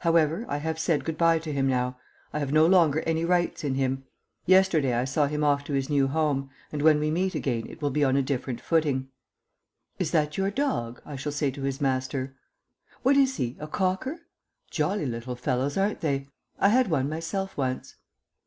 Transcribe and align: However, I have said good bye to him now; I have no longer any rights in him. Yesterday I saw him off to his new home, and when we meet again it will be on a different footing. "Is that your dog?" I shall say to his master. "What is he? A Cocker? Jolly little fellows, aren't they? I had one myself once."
However, 0.00 0.44
I 0.46 0.58
have 0.58 0.78
said 0.78 1.06
good 1.06 1.16
bye 1.16 1.38
to 1.38 1.54
him 1.54 1.66
now; 1.66 1.96
I 2.34 2.38
have 2.40 2.52
no 2.52 2.66
longer 2.66 3.00
any 3.06 3.24
rights 3.24 3.64
in 3.64 3.76
him. 3.76 4.04
Yesterday 4.44 4.92
I 4.92 5.06
saw 5.06 5.26
him 5.26 5.42
off 5.42 5.64
to 5.64 5.72
his 5.72 5.88
new 5.88 6.06
home, 6.06 6.50
and 6.70 6.82
when 6.82 7.00
we 7.00 7.10
meet 7.10 7.34
again 7.34 7.66
it 7.66 7.80
will 7.80 7.88
be 7.88 8.04
on 8.04 8.14
a 8.14 8.20
different 8.20 8.60
footing. 8.60 9.08
"Is 9.98 10.10
that 10.10 10.36
your 10.36 10.50
dog?" 10.50 11.00
I 11.06 11.16
shall 11.16 11.32
say 11.32 11.50
to 11.52 11.62
his 11.62 11.80
master. 11.80 12.36
"What 13.02 13.16
is 13.16 13.38
he? 13.38 13.56
A 13.58 13.66
Cocker? 13.66 14.20
Jolly 14.70 15.06
little 15.06 15.34
fellows, 15.34 15.78
aren't 15.78 16.00
they? 16.02 16.28
I 16.58 16.68
had 16.68 16.90
one 16.90 17.08
myself 17.08 17.56
once." 17.56 17.94